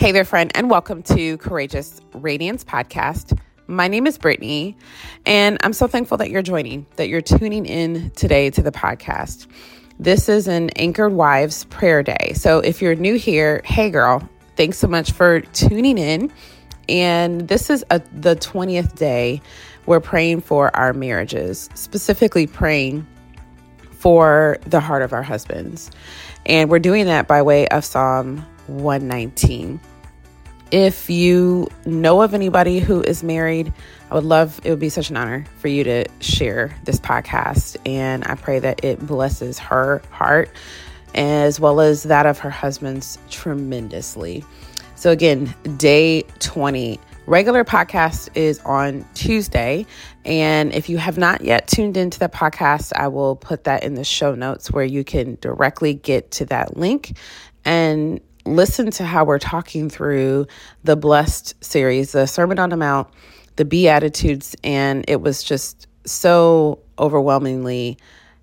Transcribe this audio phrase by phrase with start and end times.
[0.00, 3.38] Hey there, friend, and welcome to Courageous Radiance Podcast.
[3.66, 4.74] My name is Brittany,
[5.26, 9.46] and I'm so thankful that you're joining, that you're tuning in today to the podcast.
[9.98, 12.32] This is an Anchored Wives prayer day.
[12.34, 14.26] So if you're new here, hey girl,
[14.56, 16.32] thanks so much for tuning in.
[16.88, 19.42] And this is a, the 20th day
[19.84, 23.06] we're praying for our marriages, specifically praying
[23.90, 25.90] for the heart of our husbands.
[26.46, 29.78] And we're doing that by way of Psalm 119.
[30.70, 33.72] If you know of anybody who is married,
[34.10, 37.76] I would love, it would be such an honor for you to share this podcast.
[37.84, 40.50] And I pray that it blesses her heart
[41.14, 44.44] as well as that of her husband's tremendously.
[44.94, 47.00] So, again, day 20.
[47.26, 49.86] Regular podcast is on Tuesday.
[50.24, 53.94] And if you have not yet tuned into the podcast, I will put that in
[53.94, 57.16] the show notes where you can directly get to that link
[57.64, 60.46] and listen to how we're talking through
[60.84, 63.08] the Blessed series, the Sermon on the Mount,
[63.56, 67.98] the Beatitudes, and it was just so overwhelmingly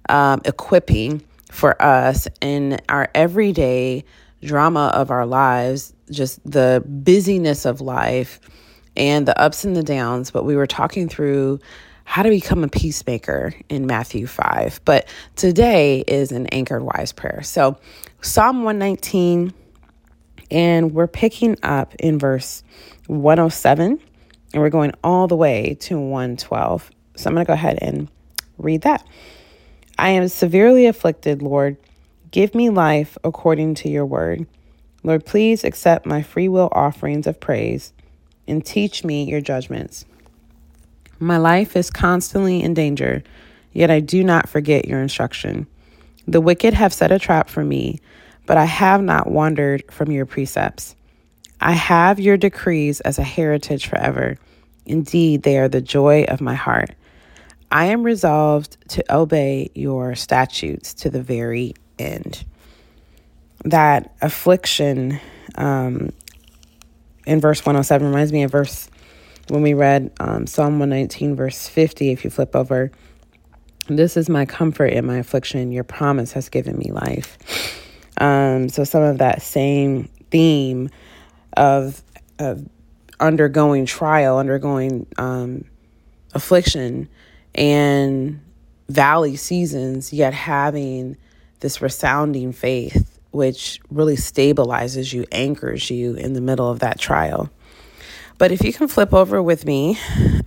[0.09, 4.03] um, equipping for us in our everyday
[4.43, 8.39] drama of our lives, just the busyness of life
[8.95, 10.31] and the ups and the downs.
[10.31, 11.59] But we were talking through
[12.03, 14.81] how to become a peacemaker in Matthew 5.
[14.85, 17.41] But today is an anchored wives prayer.
[17.43, 17.77] So,
[18.21, 19.53] Psalm 119
[20.49, 22.63] and we're picking up in verse
[23.07, 23.99] 107
[24.53, 26.91] and we're going all the way to 112.
[27.15, 28.07] So I'm going to go ahead and
[28.57, 29.05] read that.
[29.97, 31.77] I am severely afflicted, Lord.
[32.31, 34.45] Give me life according to your word.
[35.03, 37.93] Lord, please accept my free will offerings of praise
[38.47, 40.05] and teach me your judgments.
[41.19, 43.23] My life is constantly in danger,
[43.73, 45.65] yet I do not forget your instruction.
[46.27, 47.99] The wicked have set a trap for me
[48.47, 50.95] but I have not wandered from your precepts.
[51.61, 54.37] I have your decrees as a heritage forever.
[54.85, 56.95] Indeed, they are the joy of my heart.
[57.69, 62.45] I am resolved to obey your statutes to the very end.
[63.65, 65.19] That affliction
[65.55, 66.13] um,
[67.25, 68.89] in verse 107 reminds me of verse
[69.49, 72.11] when we read um, Psalm 119, verse 50.
[72.11, 72.91] If you flip over,
[73.87, 75.71] this is my comfort in my affliction.
[75.73, 77.37] Your promise has given me life.
[78.17, 80.89] Um, so some of that same theme
[81.55, 82.01] of,
[82.39, 82.67] of
[83.19, 85.65] undergoing trial, undergoing um,
[86.33, 87.09] affliction,
[87.55, 88.41] and
[88.89, 91.17] valley seasons, yet having
[91.59, 97.49] this resounding faith, which really stabilizes you, anchors you in the middle of that trial.
[98.37, 99.97] But if you can flip over with me,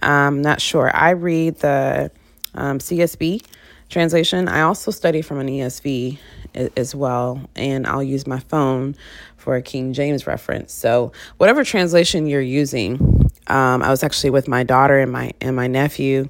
[0.02, 0.90] I'm not sure.
[0.94, 2.10] I read the
[2.54, 3.44] um, CSB
[3.88, 4.48] translation.
[4.48, 6.18] I also study from an ESV
[6.54, 8.96] as well, and I'll use my phone
[9.36, 10.72] for a King James reference.
[10.72, 15.56] So, whatever translation you're using, um, I was actually with my daughter and my and
[15.56, 16.28] my nephew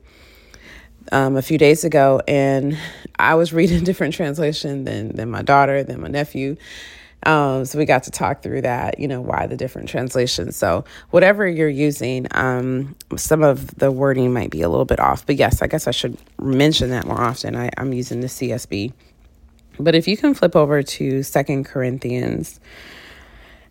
[1.13, 2.79] um, a few days ago, and
[3.19, 6.57] I was reading different translation than than my daughter, than my nephew.
[7.25, 10.57] Um, so we got to talk through that, you know, why the different translations.
[10.57, 15.27] So whatever you're using, um, some of the wording might be a little bit off.
[15.27, 17.57] But yes, I guess I should mention that more often.
[17.57, 18.93] I, I'm using the CSB.
[19.81, 22.61] But if you can flip over to Second Corinthians,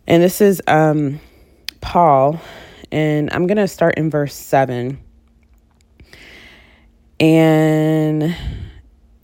[0.08, 1.20] and this is um,
[1.82, 2.40] Paul,
[2.92, 5.00] and I'm going to start in verse 7.
[7.20, 8.36] And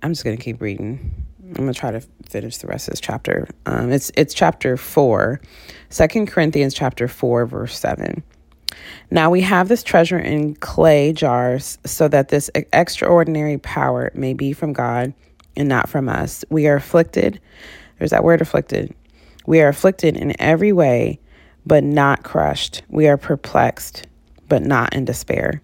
[0.03, 1.25] I'm just going to keep reading.
[1.43, 3.47] I'm going to try to finish the rest of this chapter.
[3.65, 5.39] Um, it's it's chapter 4,
[5.89, 8.23] 2 Corinthians chapter 4, verse 7.
[9.11, 14.53] Now we have this treasure in clay jars so that this extraordinary power may be
[14.53, 15.13] from God
[15.55, 16.45] and not from us.
[16.49, 17.39] We are afflicted.
[17.97, 18.93] There's that word afflicted.
[19.45, 21.19] We are afflicted in every way,
[21.65, 22.81] but not crushed.
[22.89, 24.07] We are perplexed,
[24.47, 25.61] but not in despair.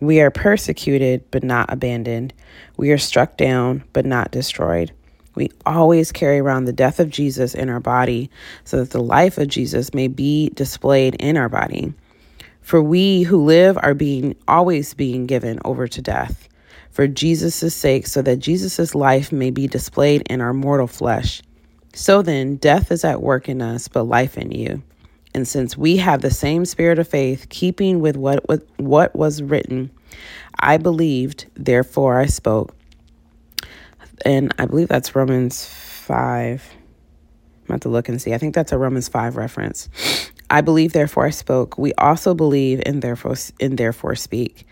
[0.00, 2.32] We are persecuted, but not abandoned.
[2.76, 4.92] We are struck down, but not destroyed.
[5.34, 8.30] We always carry around the death of Jesus in our body
[8.64, 11.92] so that the life of Jesus may be displayed in our body.
[12.60, 16.48] For we who live are being always being given over to death
[16.98, 21.42] for Jesus' sake, so that Jesus' life may be displayed in our mortal flesh.
[21.94, 24.82] So then, death is at work in us, but life in you.
[25.32, 28.44] And since we have the same spirit of faith, keeping with what,
[28.78, 29.92] what was written,
[30.58, 32.74] I believed, therefore I spoke.
[34.24, 36.74] And I believe that's Romans 5.
[36.74, 38.34] I'm about to look and see.
[38.34, 39.88] I think that's a Romans 5 reference.
[40.50, 41.78] I believe, therefore I spoke.
[41.78, 44.66] We also believe and therefore and therefore speak.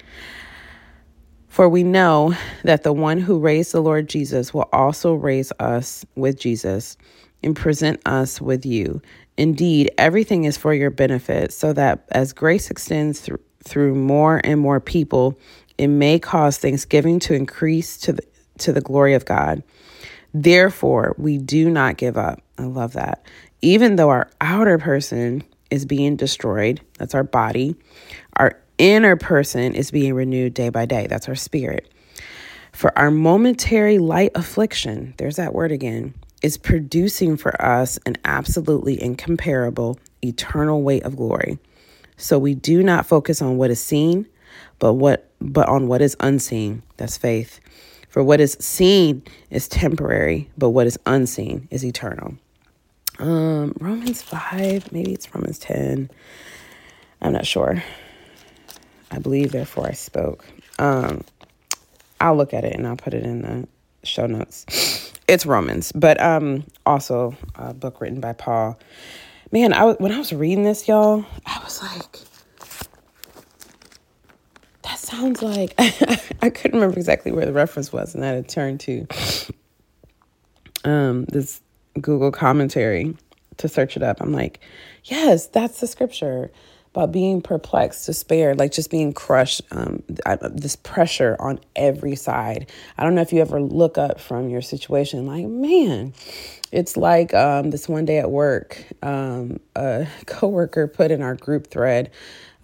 [1.57, 6.05] For we know that the one who raised the Lord Jesus will also raise us
[6.15, 6.99] with Jesus
[7.43, 9.01] and present us with you
[9.37, 14.61] Indeed, everything is for your benefit, so that as grace extends through through more and
[14.61, 15.37] more people,
[15.77, 18.23] it may cause thanksgiving to increase to the
[18.59, 19.63] to the glory of God.
[20.33, 22.41] Therefore, we do not give up.
[22.59, 23.25] I love that.
[23.61, 27.75] Even though our outer person is being destroyed, that's our body,
[28.37, 31.91] our inner person is being renewed day by day, that's our spirit.
[32.73, 39.03] For our momentary light affliction, there's that word again, is producing for us an absolutely
[39.03, 41.59] incomparable eternal weight of glory.
[42.17, 44.27] So we do not focus on what is seen,
[44.79, 46.83] but what but on what is unseen.
[46.97, 47.61] That's faith.
[48.09, 52.35] For what is seen is temporary, but what is unseen is eternal.
[53.19, 56.11] Um, Romans 5, maybe it's Romans 10.
[57.21, 57.83] I'm not sure.
[59.11, 60.45] I believe, therefore, I spoke.
[60.79, 61.23] Um,
[62.21, 63.69] I'll look at it and I'll put it in the
[64.05, 64.67] show notes.
[65.29, 68.79] It's Romans, but um, also a book written by Paul.
[69.51, 72.21] Man, I when I was reading this, y'all, I was like,
[74.83, 75.75] that sounds like
[76.43, 79.07] I couldn't remember exactly where the reference was, and I had to turn to
[80.85, 81.61] um this
[82.01, 83.17] Google commentary
[83.57, 84.21] to search it up.
[84.21, 84.61] I'm like,
[85.03, 86.53] yes, that's the scripture
[86.97, 90.03] about being perplexed, despair, like just being crushed, um,
[90.51, 92.71] this pressure on every side.
[92.97, 96.15] I don't know if you ever look up from your situation, like, man,
[96.73, 101.69] it's like um, this one day at work, um, a coworker put in our group
[101.69, 102.11] thread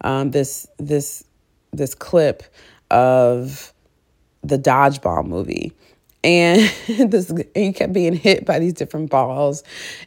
[0.03, 1.23] um, this this
[1.71, 2.43] this clip
[2.91, 3.73] of
[4.43, 5.73] the dodgeball movie
[6.23, 6.61] and
[7.11, 9.63] this he kept being hit by these different balls.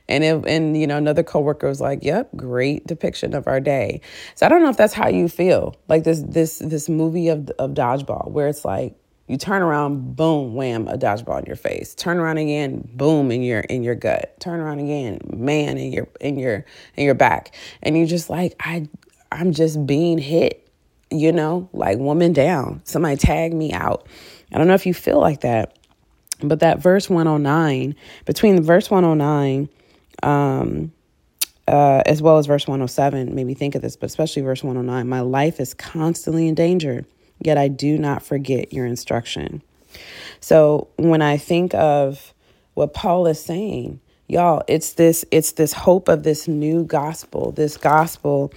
[0.09, 4.01] And it, and you know another coworker was like yep great depiction of our day.
[4.35, 5.77] So i don't know if that's how you feel.
[5.89, 8.95] Like this this this movie of of dodgeball where it's like
[9.29, 11.95] you turn around boom wham a dodgeball in your face.
[11.95, 14.39] Turn around again boom in your in your gut.
[14.41, 16.65] Turn around again man in your in your
[16.97, 17.55] in your back.
[17.83, 18.89] And you're just like i
[19.33, 20.63] i'm just being hit
[21.11, 22.81] you know like woman down.
[22.85, 24.07] Somebody tag me out.
[24.53, 25.77] I don't know if you feel like that
[26.41, 27.95] but that verse 109,
[28.25, 29.69] between the verse 109
[30.23, 30.93] um,
[31.69, 35.09] uh, as well as verse 107, made me think of this, but especially verse 109
[35.09, 37.05] my life is constantly in danger,
[37.41, 39.63] yet I do not forget your instruction.
[40.41, 42.35] So when I think of
[42.75, 47.77] what Paul is saying, y'all it's this it's this hope of this new gospel this
[47.77, 48.53] gospel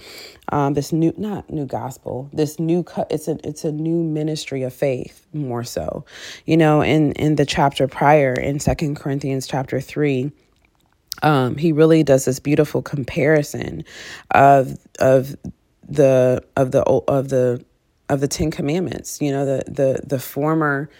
[0.50, 4.72] um, this new not new gospel this new it's a it's a new ministry of
[4.72, 6.04] faith more so
[6.44, 10.32] you know in in the chapter prior in second corinthians chapter 3
[11.22, 13.84] um, he really does this beautiful comparison
[14.30, 15.36] of of
[15.88, 17.64] the of the of the
[18.08, 19.20] of the Ten Commandments.
[19.20, 20.90] You know the the the former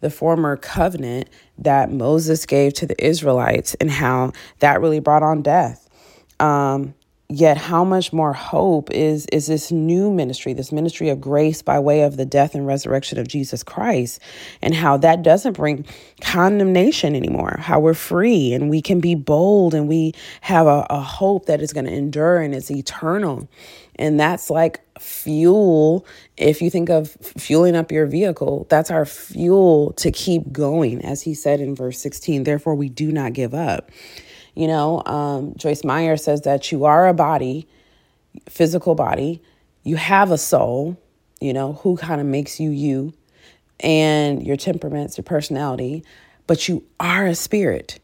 [0.00, 5.42] the former covenant that Moses gave to the Israelites and how that really brought on
[5.42, 5.88] death.
[6.38, 6.94] Um,
[7.30, 11.78] yet how much more hope is is this new ministry this ministry of grace by
[11.78, 14.20] way of the death and resurrection of jesus christ
[14.60, 15.84] and how that doesn't bring
[16.20, 21.00] condemnation anymore how we're free and we can be bold and we have a, a
[21.00, 23.48] hope that is going to endure and it's eternal
[24.00, 26.06] and that's like fuel.
[26.38, 31.20] If you think of fueling up your vehicle, that's our fuel to keep going, as
[31.22, 32.44] he said in verse 16.
[32.44, 33.90] Therefore, we do not give up.
[34.54, 37.68] You know, um, Joyce Meyer says that you are a body,
[38.48, 39.42] physical body,
[39.82, 41.00] you have a soul,
[41.40, 43.12] you know, who kind of makes you you,
[43.80, 46.04] and your temperaments, your personality,
[46.46, 47.98] but you are a spirit.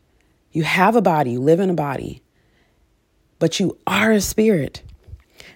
[0.53, 2.23] You have a body, you live in a body,
[3.39, 4.83] but you are a spirit.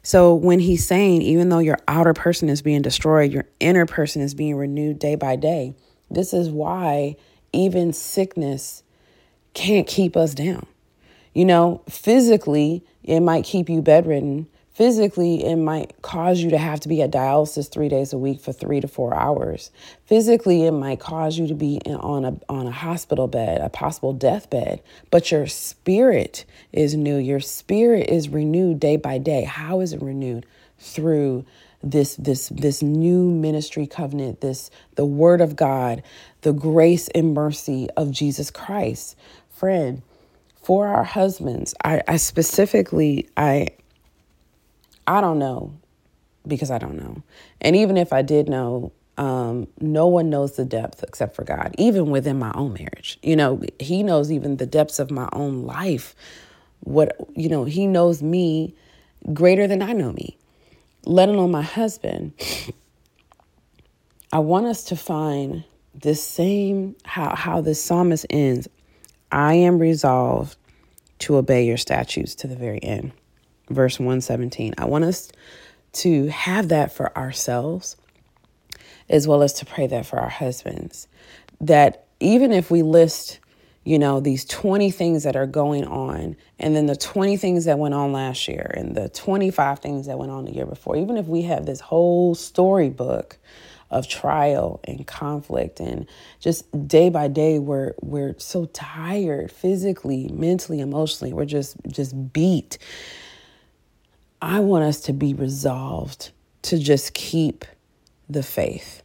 [0.02, 4.22] So when he's saying, even though your outer person is being destroyed, your inner person
[4.22, 5.74] is being renewed day by day,
[6.10, 7.16] this is why
[7.52, 8.82] even sickness
[9.54, 10.66] can't keep us down.
[11.32, 14.46] You know, physically, it might keep you bedridden,
[14.80, 18.40] Physically, it might cause you to have to be at dialysis three days a week
[18.40, 19.70] for three to four hours.
[20.06, 24.14] Physically, it might cause you to be on a on a hospital bed, a possible
[24.14, 24.80] deathbed.
[25.10, 27.18] But your spirit is new.
[27.18, 29.44] Your spirit is renewed day by day.
[29.44, 30.46] How is it renewed?
[30.78, 31.44] Through
[31.82, 36.02] this this this new ministry covenant this the word of god
[36.42, 39.16] the grace and mercy of jesus christ
[39.48, 40.02] friend
[40.62, 43.68] for our husbands i, I specifically i
[45.06, 45.74] I don't know
[46.46, 47.22] because I don't know.
[47.60, 51.74] And even if I did know, um, no one knows the depth except for God,
[51.78, 53.18] even within my own marriage.
[53.22, 56.14] You know, He knows even the depths of my own life.
[56.80, 58.74] What, you know, He knows me
[59.32, 60.38] greater than I know me,
[61.04, 62.32] let alone my husband.
[64.32, 68.68] I want us to find this same, how, how the psalmist ends
[69.32, 70.56] I am resolved
[71.20, 73.12] to obey your statutes to the very end.
[73.68, 74.74] Verse 117.
[74.78, 75.30] I want us
[75.92, 77.96] to have that for ourselves
[79.10, 81.08] as well as to pray that for our husbands.
[81.60, 83.40] That even if we list,
[83.84, 87.78] you know, these 20 things that are going on, and then the 20 things that
[87.78, 91.16] went on last year, and the 25 things that went on the year before, even
[91.16, 93.36] if we have this whole storybook
[93.90, 96.06] of trial and conflict and
[96.38, 101.32] just day by day we're we're so tired physically mentally emotionally.
[101.32, 102.78] We're just just beat.
[104.42, 106.30] I want us to be resolved
[106.62, 107.64] to just keep
[108.28, 109.02] the faith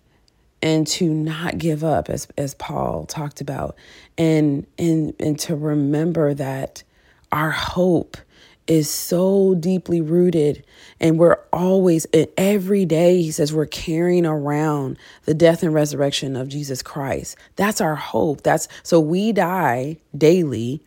[0.61, 3.75] and to not give up as as Paul talked about
[4.17, 6.83] and and and to remember that
[7.31, 8.17] our hope
[8.67, 10.65] is so deeply rooted
[10.99, 12.07] and we're always
[12.37, 17.37] every day he says we're carrying around the death and resurrection of Jesus Christ.
[17.55, 18.41] That's our hope.
[18.41, 20.81] That's so we die daily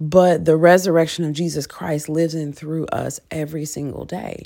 [0.00, 4.44] but the resurrection of Jesus Christ lives in through us every single day.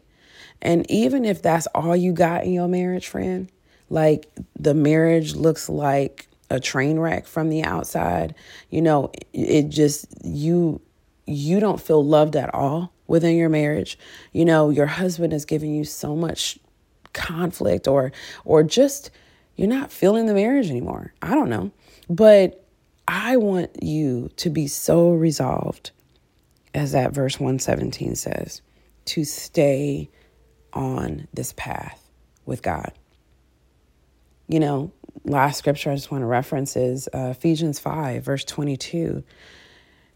[0.61, 3.51] And even if that's all you got in your marriage, friend,
[3.91, 8.35] like the marriage looks like a train wreck from the outside,
[8.71, 10.81] you know, it just you
[11.27, 13.99] you don't feel loved at all within your marriage.
[14.33, 16.59] You know, your husband is giving you so much
[17.13, 18.13] conflict or
[18.45, 19.11] or just
[19.57, 21.13] you're not feeling the marriage anymore.
[21.21, 21.71] I don't know.
[22.09, 22.65] But
[23.07, 25.91] I want you to be so resolved
[26.75, 28.63] as that verse 117 says,
[29.05, 30.11] to stay
[30.73, 32.09] on this path
[32.47, 32.93] with God.
[34.49, 34.93] You know,
[35.25, 39.23] last scripture I just want to reference is uh, Ephesians 5, verse 22.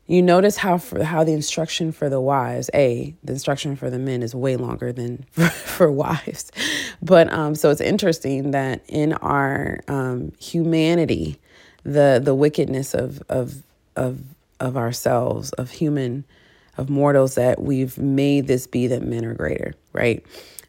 [0.06, 3.98] You notice how for, how the instruction for the wives, a the instruction for the
[3.98, 6.52] men is way longer than for, for wives,
[7.02, 11.38] but um, so it's interesting that in our um, humanity,
[11.82, 13.62] the the wickedness of of
[13.96, 14.20] of
[14.60, 16.25] of ourselves, of human,
[16.76, 20.25] of mortals, that we've made this be that men are greater, right?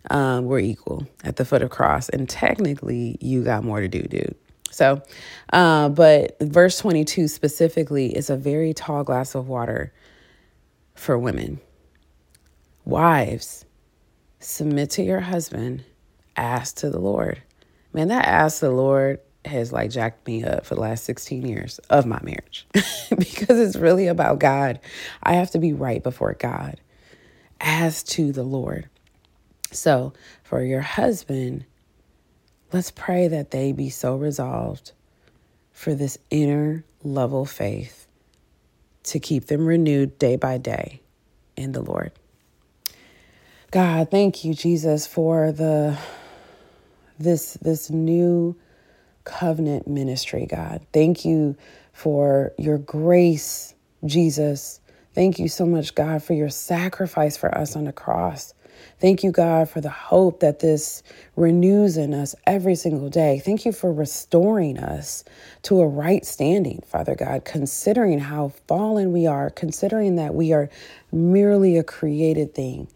[0.10, 4.02] Um, we're equal at the foot of cross, and technically, you got more to do,
[4.04, 4.36] dude.
[4.72, 5.02] So,
[5.54, 9.94] uh, but verse 22 specifically is a very tall glass of water
[10.96, 11.60] for women.
[12.86, 13.66] Wives,
[14.40, 15.84] submit to your husband,
[16.36, 17.42] ask to the Lord.
[17.94, 21.80] Man, that ask the Lord has like jacked me up for the last 16 years
[21.90, 22.68] of my marriage
[23.18, 24.80] because it's really about God.
[25.24, 26.80] I have to be right before God
[27.60, 28.90] as to the Lord.
[29.72, 31.66] So, for your husband,
[32.72, 34.92] let's pray that they be so resolved
[35.72, 38.08] for this inner level faith
[39.04, 41.02] to keep them renewed day by day
[41.56, 42.12] in the Lord.
[43.72, 45.98] God, thank you Jesus for the
[47.20, 48.56] this this new
[49.24, 50.86] covenant ministry, God.
[50.94, 51.56] Thank you
[51.92, 53.74] for your grace,
[54.06, 54.80] Jesus.
[55.14, 58.54] Thank you so much, God, for your sacrifice for us on the cross.
[59.00, 61.04] Thank you, God, for the hope that this
[61.36, 63.40] renews in us every single day.
[63.40, 65.24] Thank you for restoring us
[65.64, 70.70] to a right standing, Father God, considering how fallen we are, considering that we are
[71.12, 72.88] merely a created thing.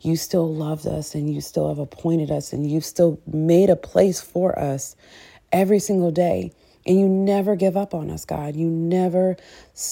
[0.00, 3.76] You still loved us and you still have appointed us and you've still made a
[3.76, 4.94] place for us
[5.52, 6.52] every single day.
[6.86, 8.54] And you never give up on us god.
[8.54, 9.36] You never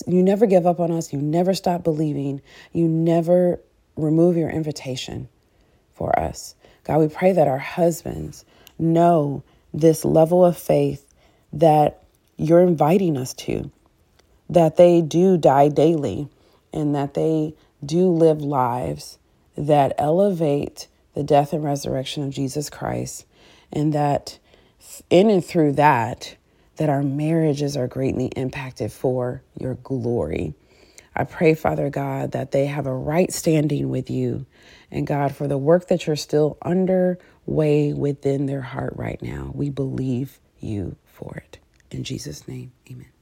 [0.06, 1.12] you never give up on us.
[1.12, 2.40] You never stop believing.
[2.72, 3.60] You never
[3.96, 5.28] remove your invitation
[5.94, 6.54] for us.
[6.84, 8.44] God, we pray that our husbands
[8.78, 11.12] know this level of faith
[11.52, 12.02] that
[12.36, 13.70] you're inviting us to,
[14.50, 16.28] that they do die daily,
[16.72, 19.18] and that they do live lives
[19.56, 23.24] that elevate the death and resurrection of Jesus Christ,
[23.72, 24.38] and that
[25.10, 26.36] in and through that,
[26.76, 30.54] that our marriages are greatly impacted for your glory.
[31.14, 34.46] I pray, Father God, that they have a right standing with you.
[34.94, 39.68] And God, for the work that you're still underway within their heart right now, we
[39.68, 41.58] believe you for it.
[41.90, 43.13] In Jesus' name, amen.